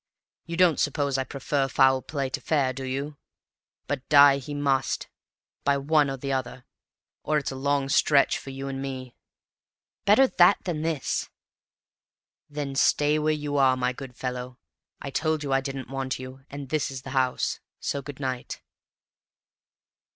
You 0.47 0.57
don't 0.57 0.79
suppose 0.79 1.19
I 1.19 1.23
prefer 1.23 1.67
foul 1.67 2.01
play 2.01 2.31
to 2.31 2.41
fair, 2.41 2.73
do 2.73 2.83
you? 2.85 3.17
But 3.85 4.09
die 4.09 4.39
he 4.39 4.55
must, 4.55 5.07
by 5.63 5.77
one 5.77 6.09
or 6.09 6.17
the 6.17 6.33
other, 6.33 6.65
or 7.21 7.37
it's 7.37 7.51
a 7.51 7.55
long 7.55 7.87
stretch 7.87 8.39
for 8.39 8.49
you 8.49 8.67
and 8.67 8.81
me." 8.81 9.15
"Better 10.05 10.25
that 10.25 10.57
than 10.63 10.81
this!" 10.81 11.29
"Then 12.49 12.73
stay 12.73 13.19
where 13.19 13.31
you 13.31 13.57
are, 13.57 13.77
my 13.77 13.93
good 13.93 14.15
fellow. 14.15 14.57
I 14.99 15.11
told 15.11 15.43
you 15.43 15.53
I 15.53 15.61
didn't 15.61 15.91
want 15.91 16.17
you; 16.17 16.45
and 16.49 16.69
this 16.69 16.89
is 16.89 17.03
the 17.03 17.11
house. 17.11 17.59
So 17.79 18.01
good 18.01 18.19
night." 18.19 18.59